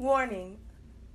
[0.00, 0.56] Warning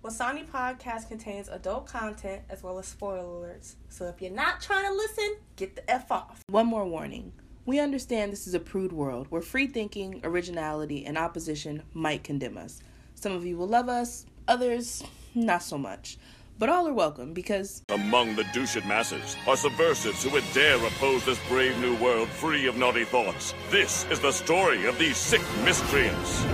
[0.03, 3.77] Wasani podcast contains adult content as well as spoiler alerts.
[3.90, 6.44] So if you're not trying to listen, get the F off.
[6.52, 7.31] One more warning.
[7.65, 12.59] We understand this is a prude world where free thinking, originality, and opposition might condemn
[12.59, 12.79] us.
[13.15, 16.20] Some of you will love us, others, not so much.
[16.59, 21.25] But all are welcome because Among the douched masses are subversives who would dare oppose
[21.25, 23.55] this brave new world free of naughty thoughts.
[23.71, 26.45] This is the story of these sick miscreants.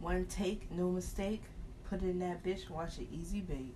[0.00, 1.42] One take, no mistake.
[1.88, 3.74] Put it in that bitch, watch it easy bake.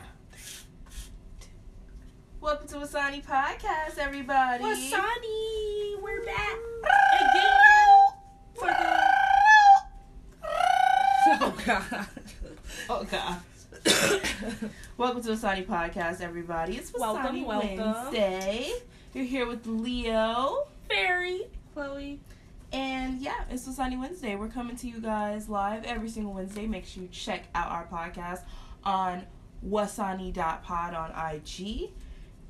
[2.41, 4.63] Welcome to Wasani Podcast, everybody.
[4.63, 6.57] Wasani, we're back
[8.55, 9.09] For the-
[11.41, 12.07] oh god.
[12.91, 13.41] Oh god.
[14.97, 16.77] welcome to Wasani Podcast, everybody.
[16.77, 17.77] It's Wasani Welcome, welcome.
[17.77, 18.71] Wednesday.
[19.13, 20.67] You're here with Leo.
[21.73, 22.19] Chloe.
[22.71, 24.35] And yeah, it's Wasani Wednesday.
[24.35, 26.67] We're coming to you guys live every single Wednesday.
[26.67, 28.41] Make sure you check out our podcast
[28.83, 29.25] on
[29.67, 31.89] wasani.pod on IG.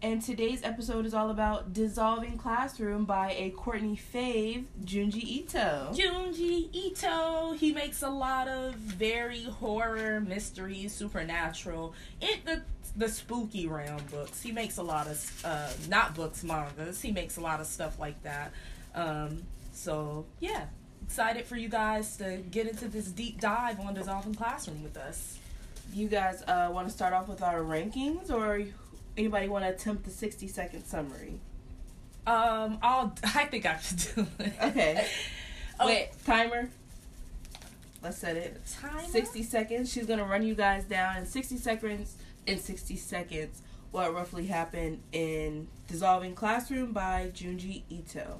[0.01, 5.91] And today's episode is all about Dissolving Classroom by a Courtney Fave, Junji Ito.
[5.93, 7.51] Junji Ito.
[7.57, 12.61] He makes a lot of very horror, mystery, supernatural, in the
[12.95, 14.41] the spooky realm books.
[14.41, 17.01] He makes a lot of uh not books, mangas.
[17.01, 18.53] He makes a lot of stuff like that.
[18.95, 20.67] Um so yeah,
[21.03, 25.39] excited for you guys to get into this deep dive on Dissolving Classroom with us.
[25.93, 28.63] You guys uh, want to start off with our rankings, or
[29.17, 31.39] anybody want to attempt the 60 second summary?
[32.27, 34.53] Um I'll I think I should do it.
[34.61, 35.07] Okay.
[35.79, 36.69] Oh, Wait, timer.
[38.03, 38.61] Let's set it.
[38.81, 39.01] timer?
[39.01, 39.91] 60 seconds.
[39.91, 42.15] She's gonna run you guys down in 60 seconds.
[42.47, 48.39] In 60 seconds, what roughly happened in Dissolving Classroom by Junji Ito.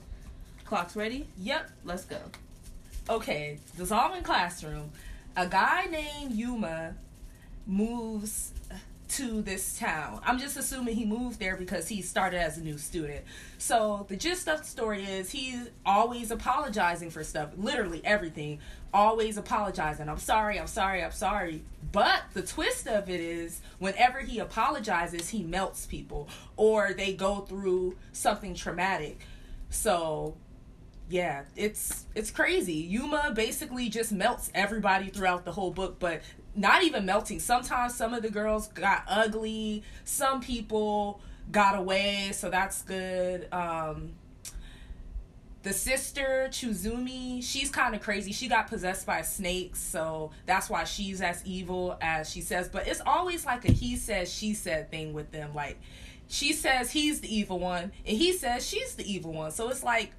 [0.65, 1.27] Clock's ready.
[1.37, 1.69] Yep.
[1.85, 2.17] Let's go.
[3.09, 4.91] okay, dissolving classroom.
[5.35, 6.95] A guy named Yuma
[7.67, 8.51] moves
[9.19, 10.21] to this town.
[10.23, 13.25] I'm just assuming he moved there because he started as a new student.
[13.57, 18.59] So the gist of the story is he's always apologizing for stuff, literally everything.
[18.93, 20.07] Always apologizing.
[20.07, 21.63] I'm sorry, I'm sorry, I'm sorry.
[21.91, 27.41] But the twist of it is whenever he apologizes, he melts people or they go
[27.41, 29.19] through something traumatic.
[29.69, 30.37] So
[31.09, 32.75] yeah, it's it's crazy.
[32.75, 36.21] Yuma basically just melts everybody throughout the whole book, but
[36.59, 37.39] not even melting.
[37.39, 41.21] Sometimes some of the girls got ugly, some people
[41.51, 43.47] got away, so that's good.
[43.51, 44.11] Um
[45.61, 48.31] the sister Chizumi, she's kind of crazy.
[48.31, 52.69] She got possessed by snakes, so that's why she's as evil as she says.
[52.69, 55.53] But it's always like a he says she said thing with them.
[55.53, 55.79] Like
[56.27, 59.51] she says he's the evil one, and he says she's the evil one.
[59.51, 60.11] So it's like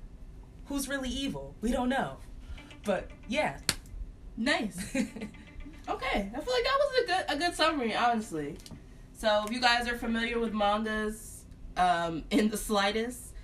[0.66, 1.54] who's really evil?
[1.60, 2.16] We don't know.
[2.84, 3.58] But yeah.
[4.36, 4.94] Nice.
[5.90, 8.56] Okay, I feel like that was a good a good summary, honestly.
[9.12, 11.44] So if you guys are familiar with mangas,
[11.76, 13.34] um, in the slightest,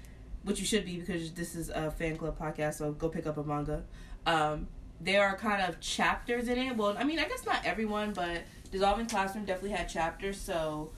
[0.44, 3.36] which you should be because this is a fan club podcast, so go pick up
[3.36, 3.84] a manga.
[4.26, 4.68] Um,
[5.00, 6.76] there are kind of chapters in it.
[6.76, 10.40] Well, I mean, I guess not everyone, but Dissolving Classroom definitely had chapters.
[10.40, 10.92] So,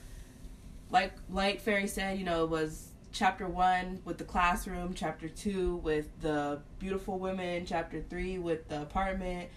[0.91, 5.77] like like Fairy said, you know, it was chapter one with the classroom, chapter two
[5.77, 9.49] with the beautiful women, chapter three with the apartment,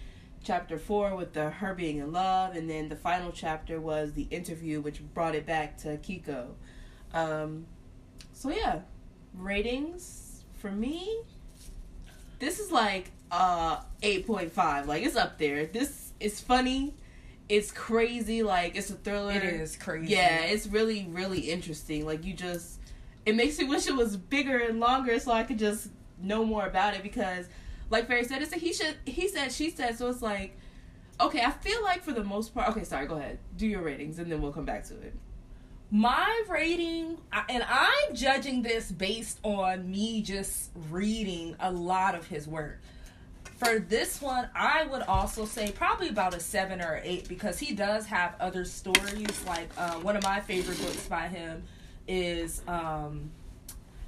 [0.42, 4.26] chapter four with the her being in love, and then the final chapter was the
[4.30, 6.48] interview, which brought it back to Kiko.
[7.14, 7.66] Um,
[8.32, 8.81] so yeah,
[9.36, 11.22] ratings for me.
[12.38, 14.86] This is like uh eight point five.
[14.86, 15.66] Like it's up there.
[15.66, 16.94] This is funny.
[17.48, 18.42] It's crazy.
[18.42, 19.32] Like it's a thriller.
[19.32, 20.12] It is crazy.
[20.12, 22.06] Yeah, it's really really interesting.
[22.06, 22.81] Like you just,
[23.26, 25.88] it makes me wish it was bigger and longer so I could just
[26.20, 27.47] know more about it because
[27.92, 30.56] like Fairy said, it's a he should he said she said, so it's like
[31.20, 33.38] okay, I feel like for the most part okay, sorry, go ahead.
[33.56, 35.14] Do your ratings and then we'll come back to it.
[35.94, 37.19] My rating,
[37.50, 42.81] and I'm judging this based on me just reading a lot of his work.
[43.58, 47.75] For this one, I would also say probably about a seven or eight because he
[47.75, 49.44] does have other stories.
[49.46, 51.62] Like uh, one of my favorite books by him
[52.08, 53.31] is um,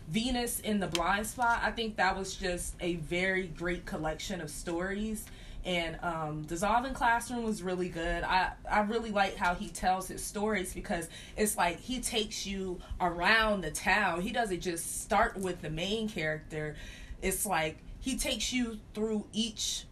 [0.08, 1.60] Venus in the Blind Spot.
[1.62, 5.24] I think that was just a very great collection of stories.
[5.64, 8.22] And um, Dissolving Classroom was really good.
[8.22, 11.08] I, I really like how he tells his stories because
[11.38, 14.20] it's like he takes you around the town.
[14.20, 16.76] He doesn't just start with the main character.
[17.22, 19.86] It's like he takes you through each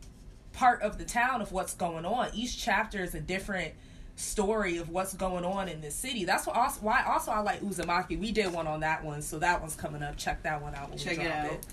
[0.52, 2.28] part of the town of what's going on.
[2.34, 3.72] Each chapter is a different
[4.22, 6.24] story of what's going on in this city.
[6.24, 8.18] That's what also, why also I like Uzumaki.
[8.18, 10.16] We did one on that one, so that one's coming up.
[10.16, 10.90] Check that one out.
[10.90, 11.52] When Check we it out.
[11.52, 11.66] It.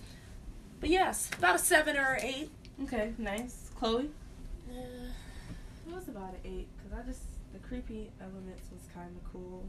[0.79, 2.49] But yes, about a seven or an eight.
[2.83, 3.69] Okay, nice.
[3.77, 4.09] Chloe?
[4.69, 7.21] Uh, it was about an eight because I just
[7.53, 9.63] the creepy elements was kind of cool.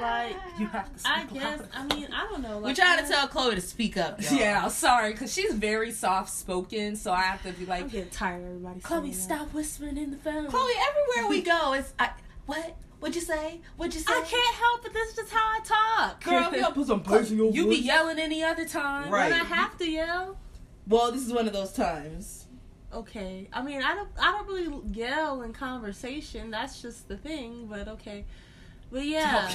[0.00, 0.98] Like You have to.
[0.98, 1.68] Speak I guess louder.
[1.74, 2.58] I mean I don't know.
[2.58, 4.20] Like, We're trying to tell Chloe to speak up.
[4.22, 4.34] y'all.
[4.34, 7.92] Yeah, sorry, because she's very soft spoken, so I have to be like, I'm like,
[7.92, 8.80] getting tired of everybody.
[8.80, 9.38] Chloe, saying that.
[9.38, 10.46] stop whispering in the phone.
[10.48, 12.10] Chloe, everywhere we go, it's I,
[12.46, 12.76] what?
[13.00, 13.60] What'd you say?
[13.76, 14.12] What'd you say?
[14.12, 14.92] I can't help it.
[14.92, 16.24] This is just how I talk.
[16.24, 19.10] Girl, you gotta put some bass in your You be yelling any other time.
[19.10, 19.30] Right.
[19.30, 20.38] When I have to yell.
[20.86, 22.46] Well, this is one of those times.
[22.92, 23.48] Okay.
[23.52, 24.08] I mean, I don't.
[24.20, 26.52] I don't really yell in conversation.
[26.52, 27.66] That's just the thing.
[27.68, 28.24] But okay.
[28.92, 29.50] But yeah.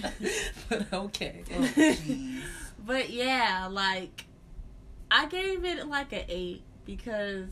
[0.68, 1.42] but okay.
[2.86, 4.24] but yeah, like
[5.10, 7.48] I gave it like an eight because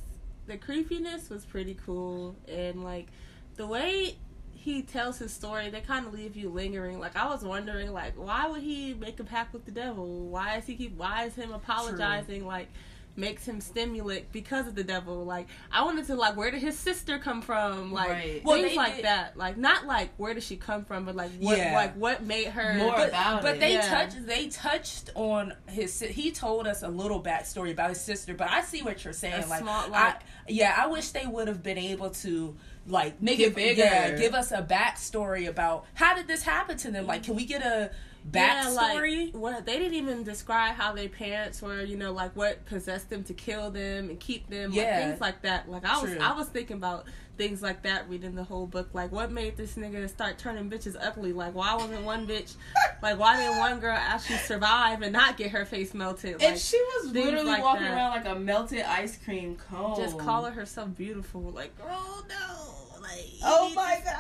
[0.47, 3.09] the creepiness was pretty cool and like
[3.57, 4.17] the way
[4.53, 7.01] he tells his story, they kind of leave you lingering.
[7.01, 10.29] Like I was wondering, like why would he make a pact with the devil?
[10.29, 10.97] Why is he keep?
[10.97, 12.47] Why is him apologizing?
[12.47, 12.69] Like
[13.17, 15.25] makes him stimulant because of the devil.
[15.25, 17.93] Like I wanted to like where did his sister come from?
[17.93, 18.41] Like Right.
[18.45, 19.37] Well, things they like did- that.
[19.37, 21.75] Like not like where did she come from, but like what Yeah.
[21.75, 23.61] like what made her More but, about but it.
[23.61, 23.89] they Yeah.
[23.89, 28.51] touched they touched on his he told us a little backstory about his sister but
[28.51, 30.15] i see what you're saying A like small, I,
[30.49, 32.57] yeah i wish they would have been able to
[32.87, 33.83] like Make give, it bigger.
[33.83, 37.45] yeah give us a backstory about how did this happen to them like can we
[37.45, 37.91] get a
[38.29, 42.35] backstory Yeah, like, what they didn't even describe how their parents were, you know, like
[42.37, 44.83] what possessed them to kill them and keep them, Yeah.
[44.83, 45.71] like things like that.
[45.71, 46.21] Like I was, True.
[46.21, 47.07] I was thinking about
[47.39, 48.91] things like that reading the whole book.
[48.93, 51.33] Like what made this nigga start turning bitches ugly?
[51.33, 52.55] Like why wasn't one bitch,
[53.03, 56.35] like why didn't one girl actually survive and not get her face melted?
[56.35, 57.95] Like and she was literally like walking that.
[57.95, 59.97] around like a melted ice cream cone.
[59.97, 61.41] just calling herself beautiful.
[61.41, 64.13] Like girl, no, like Oh my god.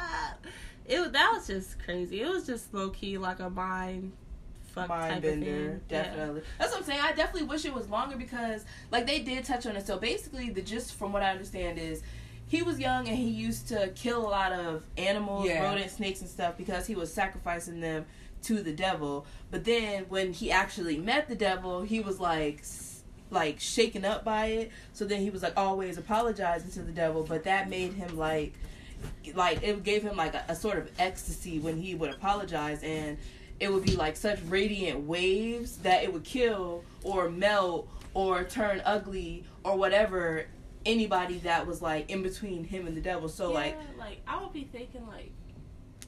[0.42, 0.46] stop.
[0.86, 2.20] It was- that was just crazy.
[2.22, 4.12] It was just low key like a mind
[4.74, 5.80] fuck mind bender, thing.
[5.90, 6.02] Yeah.
[6.04, 6.42] definitely.
[6.58, 7.00] That's what I'm saying.
[7.00, 9.84] I definitely wish it was longer because, like, they did touch on it.
[9.86, 12.02] So basically, the gist, from what I understand, is
[12.46, 15.64] he was young and he used to kill a lot of animals, Yeah.
[15.64, 18.06] rodents, snakes, and stuff because he was sacrificing them
[18.42, 19.26] to the devil.
[19.50, 22.62] But then when he actually met the devil, he was like.
[23.32, 27.22] Like shaken up by it, so then he was like always apologizing to the devil,
[27.22, 28.54] but that made him like,
[29.34, 33.18] like it gave him like a, a sort of ecstasy when he would apologize, and
[33.58, 38.82] it would be like such radiant waves that it would kill or melt or turn
[38.84, 40.46] ugly or whatever
[40.86, 43.28] anybody that was like in between him and the devil.
[43.28, 45.30] So like like I would be thinking like,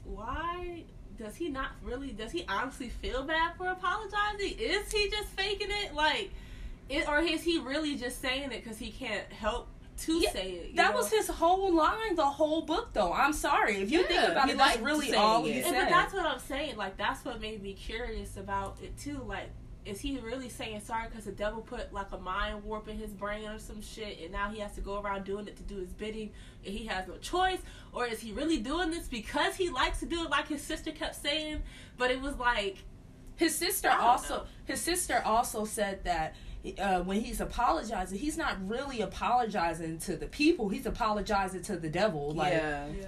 [0.03, 0.83] why
[1.17, 2.11] does he not really?
[2.11, 4.57] Does he honestly feel bad for apologizing?
[4.59, 5.93] Is he just faking it?
[5.93, 6.31] Like,
[6.89, 9.67] it, or is he really just saying it because he can't help
[9.97, 10.75] to Yeah, say it?
[10.75, 10.97] that know?
[10.97, 14.49] was his whole line the whole book though i'm sorry if you Yeah, think about
[14.49, 15.51] it that's really all it.
[15.51, 16.77] he And- said but that's what I'm saying.
[16.77, 19.21] Like that's what made me curious about it too.
[19.27, 19.49] Like,
[19.85, 23.11] is he really saying sorry because the devil put like a mind warp in his
[23.11, 25.77] brain or some shit, and now he has to go around doing it to do
[25.77, 26.31] his bidding,
[26.65, 27.59] and he has no choice,
[27.91, 30.91] or is he really doing this because he likes to do it, like his sister
[30.91, 31.61] kept saying?
[31.97, 32.77] But it was like,
[33.35, 34.43] His sister also know.
[34.65, 36.35] his sister also said that
[36.79, 40.69] uh, when he's apologizing, he's not really apologizing to the people.
[40.69, 42.31] He's apologizing to the devil.
[42.31, 42.87] Like yeah.
[42.87, 43.05] yeah,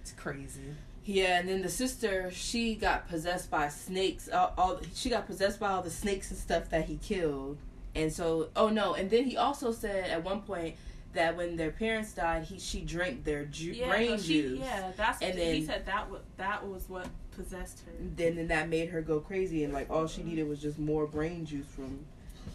[0.00, 0.74] it's crazy.
[1.04, 4.28] Yeah, and then the sister, she got possessed by snakes.
[4.28, 7.58] All, all she got possessed by all the snakes and stuff that he killed.
[7.94, 8.94] And so, oh no!
[8.94, 10.74] And then he also said at one point
[11.14, 14.58] that when their parents died, he she drank their ju- yeah, brain no, she, juice.
[14.60, 14.90] yeah.
[14.96, 17.06] That's And he then- said that was that was what
[17.36, 17.92] possessed her.
[18.16, 21.06] then then that made her go crazy and like all she needed was just more
[21.06, 22.00] brain juice from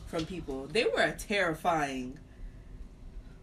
[0.07, 0.67] from people.
[0.67, 2.17] They were a terrifying.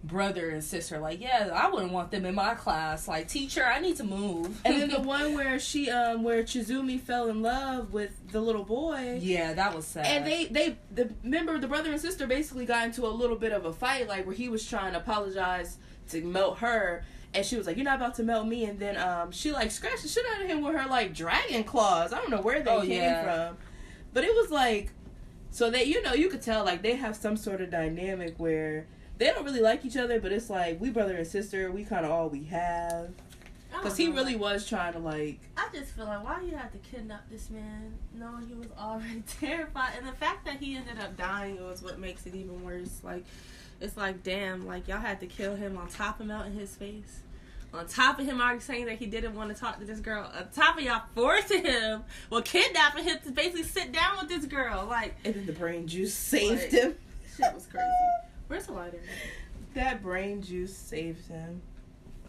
[0.04, 3.08] Brother and sister, like, yeah, I wouldn't want them in my class.
[3.08, 4.60] Like, teacher, I need to move.
[4.64, 8.62] And then the one where she um where Chizumi fell in love with the little
[8.62, 9.18] boy.
[9.20, 10.06] yeah, that was sad.
[10.06, 13.50] And they they the remember the brother and sister basically got into a little bit
[13.50, 15.78] of a fight like where he was trying to apologize
[16.10, 18.96] to melt her and she was like you're not about to melt me and then
[18.96, 22.12] um she like scratched the shit out of him with her like dragon claws.
[22.12, 23.48] I don't know where they Oh, came yeah.
[23.48, 23.56] from.
[24.14, 24.92] But it was like
[25.50, 28.86] so that you know you could tell like they have some sort of dynamic where
[29.18, 32.04] they don't really like each other but it's like we brother and sister we kind
[32.04, 33.10] of all we have.
[33.70, 36.72] Because he really like- was trying to like I just feel like why you have
[36.72, 40.98] to kidnap this man knowing he was already terrified, and the fact that he ended
[40.98, 43.00] up dying was what makes it even worse.
[43.04, 43.24] Like,
[43.80, 47.20] it's like damn, like y'all had to kill him on top of melting his face,
[47.74, 50.30] on top of him already saying that he didn't want to talk to this girl,
[50.34, 54.46] on top of y'all forcing him, well kidnapping him to basically sit down with this
[54.46, 54.86] girl.
[54.86, 56.94] Like, and then the brain juice saved Like- him.
[57.36, 57.86] shit was crazy.
[58.46, 59.00] Where's the lighter?
[59.74, 61.60] That brain juice saved him.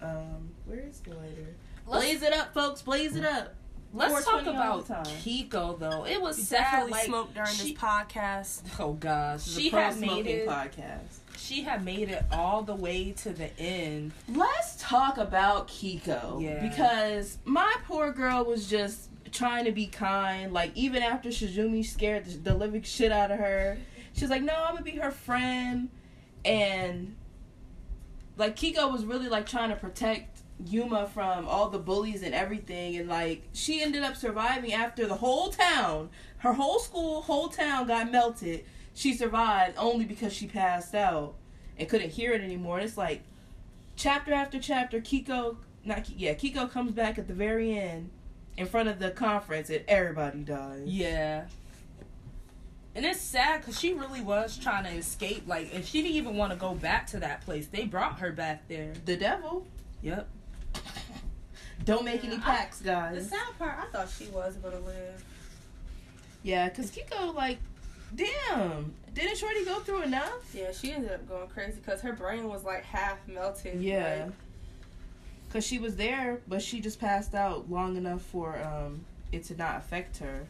[0.01, 1.55] Um, where is the lighter?
[1.85, 2.81] Blaze it up, folks.
[2.81, 3.55] Blaze it up.
[3.91, 5.05] Let's talk 420 about.
[5.07, 6.05] Kiko though.
[6.05, 6.59] It was sad.
[6.61, 8.61] definitely Like, smoked during she, this podcast.
[8.79, 10.47] Oh gosh, she a had made smoking it.
[10.47, 11.17] podcast.
[11.39, 14.11] She had made it all the way to the end.
[14.27, 16.41] Let's talk about Kiko.
[16.43, 16.67] Yeah.
[16.67, 20.53] Because my poor girl was just trying to be kind.
[20.53, 23.77] Like, even after Chizumi scared the, the living shit out of her,
[24.13, 25.89] she's like, no, I'm going to be her friend.
[26.43, 27.15] And,
[28.37, 32.97] like, Kiko was really, like, trying to protect Yuma from all the bullies and everything.
[32.97, 37.87] And, like, she ended up surviving after the whole town, her whole school, whole town
[37.87, 38.65] got melted.
[38.93, 41.35] She survived only because she passed out
[41.77, 42.79] and couldn't hear it anymore.
[42.79, 43.21] And it's like,
[43.95, 48.09] chapter after chapter, Kiko, not Ki- yeah, Kiko comes back at the very end
[48.57, 50.83] in front of the conference, and everybody dies.
[50.85, 51.45] Yeah.
[52.95, 55.43] And it's sad because she really was trying to escape.
[55.47, 57.67] Like, and she didn't even want to go back to that place.
[57.67, 58.91] They brought her back there.
[59.05, 59.65] The devil.
[60.01, 60.27] Yep.
[61.85, 63.29] Don't make any packs, I- pacts, The guys.
[63.29, 65.23] sad part, I thought she was gonna live.
[66.43, 67.59] Yeah, because Kiko, like,
[68.15, 70.53] damn, didn't Shorty go through enough?
[70.53, 73.81] Yeah, she ended up going crazy because her brain was like half melted.
[73.81, 74.25] Yeah.
[74.25, 74.33] like-
[75.47, 79.01] Because she was there, but she just passed out long enough for um
[79.31, 80.47] it to not affect her.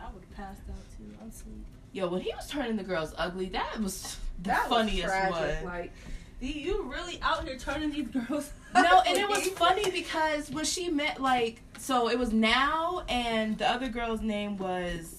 [0.00, 1.16] I would have passed out too.
[1.22, 1.64] I'm sleep.
[1.92, 5.64] Yo, when he was turning the girls ugly, that was the That funniest was tragic.
[5.64, 5.72] one.
[5.72, 5.92] Like,
[6.40, 8.52] you really out here turning these girls?
[8.74, 13.56] No, and it was funny because when she met, like, so it was now, and
[13.56, 15.16] the other girl's name was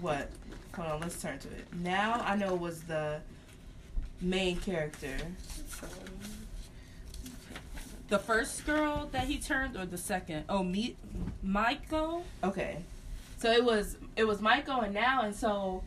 [0.00, 0.28] what?
[0.76, 1.66] Hold on, let's turn to it.
[1.72, 3.20] Now I know it was the
[4.20, 5.16] main character.
[8.08, 10.44] The first girl that he turned, or the second?
[10.48, 10.96] Oh, me,
[11.42, 12.24] Michael.
[12.42, 12.78] Okay,
[13.38, 15.84] so it was it was Michael and now, and so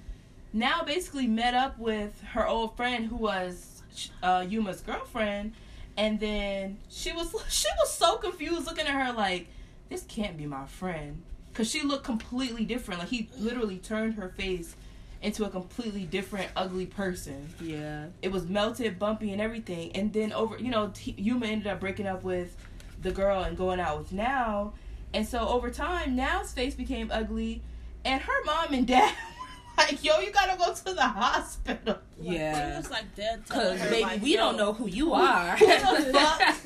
[0.54, 3.84] now basically met up with her old friend who was
[4.24, 5.54] uh, Yuma's girlfriend,
[5.98, 9.48] and then she was she was so confused looking at her like
[9.90, 11.24] this can't be my friend
[11.58, 13.00] because she looked completely different.
[13.00, 14.76] Like he literally turned her face
[15.24, 17.50] into a completely different ugly person.
[17.60, 18.06] Yeah.
[18.22, 19.92] It was melted, bumpy, and everything.
[19.96, 22.56] And then over, you know, T- Yuma ended up breaking up with
[23.02, 24.74] the girl and going out with Now.
[25.16, 27.64] And so over time, Now's face became ugly,
[28.06, 29.16] and her mom and dad
[29.78, 32.72] were like, "Yo, you gotta go to the hospital." Yeah.
[32.72, 33.44] He was like dead.
[33.48, 35.56] Cause baby, like, we yo, don't know who you are.
[35.56, 36.42] who the fuck?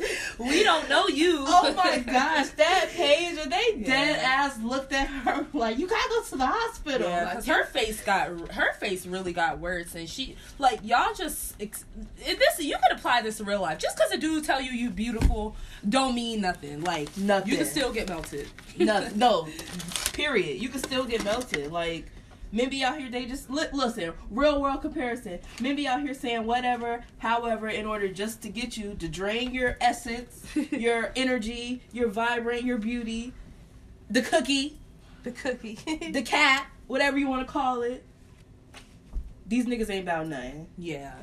[0.49, 1.45] we don't know you.
[1.47, 3.85] Oh my gosh, that page, they Yeah.
[3.87, 8.01] dead ass looked at her like, "You gotta go to the hospital." Yeah, her face
[8.03, 13.21] got her face really got worse, and she like y'all just this you could apply
[13.21, 13.77] this to real life.
[13.79, 15.55] Just because a dude tell you you beautiful,
[15.87, 16.83] don't mean nothing.
[16.83, 17.51] Like Nothing.
[17.51, 18.47] you can still get melted.
[18.77, 19.47] no, no,
[20.13, 20.61] period.
[20.61, 21.71] You can still get melted.
[21.71, 22.05] Like,
[22.51, 25.39] men be out here, they just, li- listen, real world comparison.
[25.59, 29.53] Men be out here saying whatever, however, in order just to get you to drain
[29.53, 33.33] your essence, your energy, your vibrant, your beauty,
[34.09, 34.77] the cookie,
[35.23, 35.75] the cookie.
[36.11, 38.03] the cat, whatever you want to call it.
[39.47, 40.67] These niggas ain't about nothing.
[40.77, 41.13] yeah.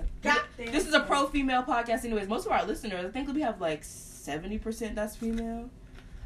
[0.56, 2.28] This is a pro female podcast, anyways.
[2.28, 5.70] Most of our listeners, I think we have like 70% that's female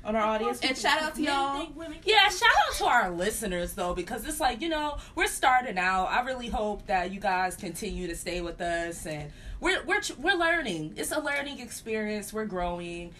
[0.04, 0.60] on our audience.
[0.62, 1.58] And shout out to y'all.
[1.58, 2.28] think women can't- yeah.
[2.28, 6.06] Shout out to our listeners though, because it's like you know we're starting out.
[6.06, 9.30] I really hope that you guys continue to stay with us, and
[9.60, 10.94] we're we're we're learning.
[10.96, 12.32] It's a learning experience.
[12.32, 13.12] We're growing.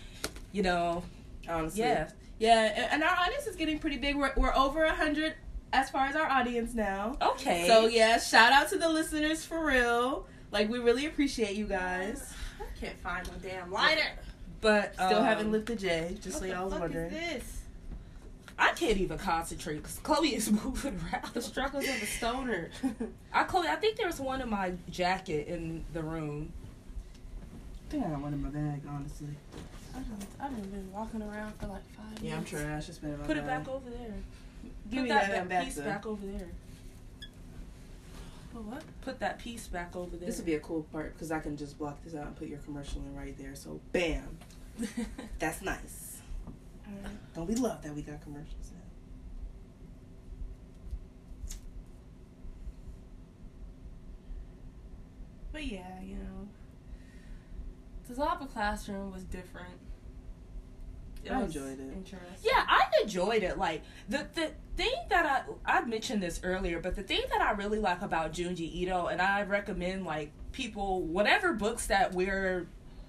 [0.53, 1.03] You know,
[1.49, 1.81] honestly.
[1.83, 2.11] yeah.
[2.39, 4.17] Yeah, and- and our audience is getting pretty big.
[4.17, 5.35] We're, we're over a hundred
[5.73, 7.17] as far as our audience now.
[7.23, 7.67] Okay.
[7.69, 10.27] So yeah, shout out to the listeners for real.
[10.51, 12.35] Like we really appreciate you guys.
[12.83, 14.01] I can't find my damn lighter.
[14.61, 17.12] but Still um, haven't lit the J, just so y'all was wondering.
[17.12, 17.59] is this?
[18.59, 21.33] I can't even concentrate because Chloe is moving around.
[21.33, 22.71] The struggles of a stoner.
[23.33, 26.53] I Chloe, I think there's one in my jacket in the room.
[27.89, 29.29] I think I got one in my bag, honestly.
[29.95, 32.51] I don't, I haven't been walking around for like five Yeah, I'm minutes.
[32.51, 32.89] trash.
[32.89, 33.65] It's been in my Put it bag.
[33.65, 34.15] back over there.
[34.91, 35.85] Give Put me that, that, damn back back piece though.
[35.85, 36.49] back over there.
[38.52, 38.82] What?
[39.00, 40.26] Put that piece back over there.
[40.26, 42.49] This would be a cool part because I can just block this out and put
[42.49, 43.54] your commercial in right there.
[43.54, 44.38] So bam,
[45.38, 46.21] that's nice.
[46.87, 47.35] Alright.
[47.35, 48.80] Don't we love that we got commercials now?
[55.52, 56.49] But yeah, you know,
[58.09, 59.78] the Zapa classroom was different.
[61.31, 61.93] I was enjoyed it.
[61.93, 62.29] Interesting.
[62.43, 63.59] Yeah, I enjoyed it.
[63.59, 67.52] Like the the thing that I I mentioned this earlier, but the thing that I
[67.52, 72.67] really like about Junji Ito, and I recommend like people whatever books that we're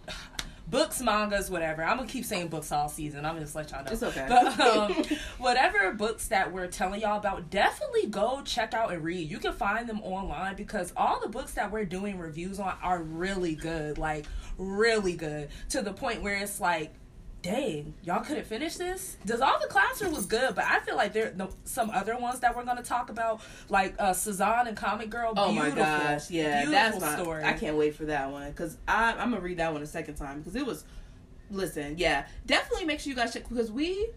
[0.68, 1.84] books, mangas, whatever.
[1.84, 3.26] I'm gonna keep saying books all season.
[3.26, 3.92] I'm gonna just let y'all know.
[3.92, 4.26] It's okay.
[4.28, 5.04] But um,
[5.38, 9.30] whatever books that we're telling y'all about, definitely go check out and read.
[9.30, 13.02] You can find them online because all the books that we're doing reviews on are
[13.02, 14.26] really good, like
[14.58, 16.94] really good, to the point where it's like
[17.44, 19.18] dang, y'all couldn't finish this.
[19.26, 22.64] Dissolving Classroom was good, but I feel like there are some other ones that we're
[22.64, 25.34] gonna talk about, like uh Cezanne and Comic Girl.
[25.38, 27.44] Oh my gosh, yeah, that's my story.
[27.44, 30.40] I can't wait for that one because I'm gonna read that one a second time
[30.40, 30.86] because it was.
[31.52, 34.08] Listen, yeah, definitely make sure you guys check because we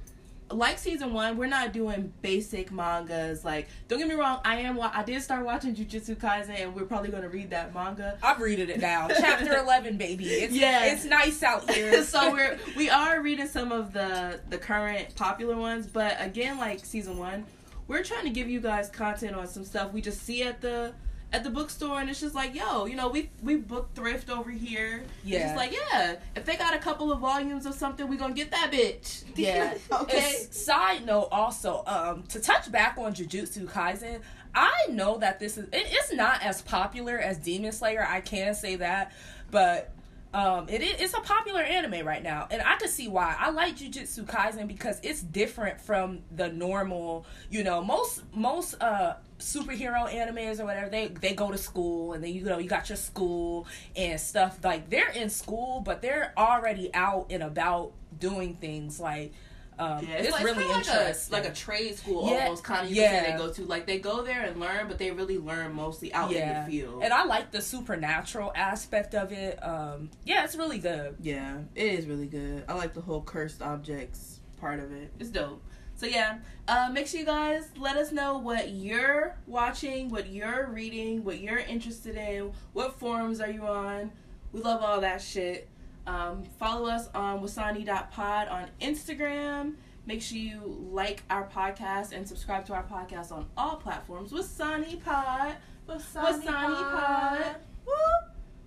[0.50, 3.44] like season one, we're not doing basic mangas.
[3.44, 4.80] Like, don't get me wrong, I am.
[4.80, 8.16] I did start watching Jujutsu Kaisen, and we're probably gonna read that manga.
[8.22, 9.08] I've reading it now.
[9.20, 10.26] Chapter eleven, baby.
[10.26, 10.84] It's, Yeah.
[10.92, 12.04] it's nice out here.
[12.04, 16.84] so we're we are reading some of the the current popular ones, but again, like
[16.84, 17.44] season one,
[17.88, 20.92] we're trying to give you guys content on some stuff we just see at the
[21.36, 24.50] at the bookstore, and it's just like, yo, you know, we we book thrift over
[24.50, 25.02] here.
[25.22, 25.42] It's Yeah.
[25.44, 28.50] just like, yeah, if they got a couple of volumes of something, we gonna get
[28.50, 29.22] that bitch.
[29.36, 29.74] Yeah.
[29.92, 30.16] okay.
[30.16, 34.20] It's- side note, also, um, to touch back on Jujutsu Kaisen,
[34.54, 38.06] I know that this is it, it's not as popular as Demon Slayer.
[38.08, 39.12] I can say that,
[39.50, 39.92] but
[40.36, 43.34] um, it's a popular anime right now, and I can see why.
[43.38, 47.24] I like Jujutsu Kaisen because it's different from the normal.
[47.50, 52.24] You know, most most uh superhero animes or whatever they they go to school and
[52.24, 56.32] then you know you got your school and stuff like they're in school but they're
[56.38, 59.34] already out and about doing things like
[59.78, 62.64] um Yeah, it's, like, really kinda like interesting a, like a trade school Yeah, almost
[62.64, 63.32] kind of you can yeah.
[63.32, 63.64] they go to.
[63.64, 67.02] Like they go there and learn, but they really learn mostly out in the field.
[67.02, 69.58] and I like the supernatural aspect of it.
[69.62, 71.16] Um, yeah, it's really good.
[71.20, 72.64] Yeah, it is really good.
[72.68, 75.12] I like the whole cursed objects part of it.
[75.18, 75.62] It's dope.
[75.98, 80.66] So yeah, uh, make sure you guys let us know what you're watching, what you're
[80.70, 84.10] reading, what you're interested in, what forums are you on.
[84.52, 85.68] We love all that shit.
[86.06, 89.74] Um, follow us on wasani.pod on Instagram.
[90.06, 94.32] Make sure you like our podcast and subscribe to our podcast on all platforms.
[94.32, 95.56] Wasani Pod.
[95.88, 97.56] Wasani, Pod.
[97.86, 97.92] Woo!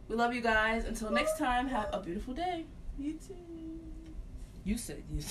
[0.09, 0.85] We love you guys.
[0.85, 2.65] Until next time, have a beautiful day.
[2.97, 3.35] You too.
[4.65, 5.21] You said you.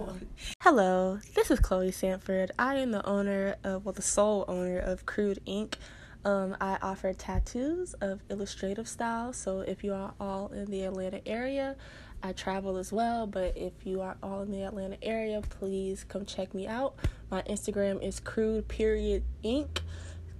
[0.62, 2.50] Hello, this is Chloe Sanford.
[2.58, 5.76] I am the owner of, well, the sole owner of Crude Ink.
[6.24, 9.32] Um, I offer tattoos of illustrative style.
[9.32, 11.76] So if you are all in the Atlanta area,
[12.22, 13.26] I travel as well.
[13.26, 16.94] But if you are all in the Atlanta area, please come check me out.
[17.30, 19.80] My Instagram is crude period ink.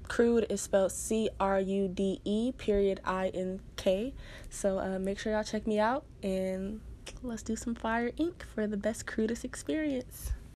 [0.07, 4.14] Crude is spelled C R U D E period I N K.
[4.51, 6.81] So uh, make sure y'all check me out and
[7.23, 10.33] let's do some fire ink for the best crudest experience.